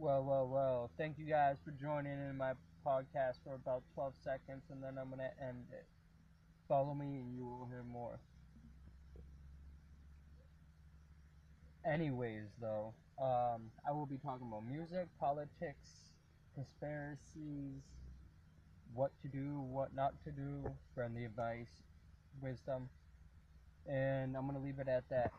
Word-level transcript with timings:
Well, 0.00 0.24
well, 0.24 0.48
well. 0.48 0.90
Thank 0.96 1.18
you 1.18 1.26
guys 1.26 1.56
for 1.62 1.72
joining 1.72 2.14
in 2.14 2.34
my 2.38 2.52
podcast 2.86 3.34
for 3.44 3.54
about 3.54 3.82
12 3.92 4.14
seconds 4.24 4.62
and 4.70 4.82
then 4.82 4.96
I'm 4.98 5.10
going 5.10 5.18
to 5.18 5.44
end 5.46 5.66
it. 5.70 5.84
Follow 6.66 6.94
me 6.94 7.04
and 7.18 7.36
you 7.36 7.44
will 7.44 7.66
hear 7.66 7.82
more. 7.82 8.18
Anyways, 11.84 12.46
though, 12.58 12.94
um, 13.20 13.68
I 13.86 13.92
will 13.92 14.06
be 14.06 14.16
talking 14.16 14.46
about 14.48 14.64
music, 14.64 15.06
politics, 15.20 16.14
conspiracies, 16.54 17.82
what 18.94 19.10
to 19.20 19.28
do, 19.28 19.60
what 19.60 19.94
not 19.94 20.14
to 20.24 20.30
do, 20.30 20.64
friendly 20.94 21.26
advice, 21.26 21.68
wisdom, 22.40 22.88
and 23.86 24.34
I'm 24.34 24.48
going 24.48 24.56
to 24.56 24.64
leave 24.64 24.78
it 24.78 24.88
at 24.88 25.04
that. 25.10 25.30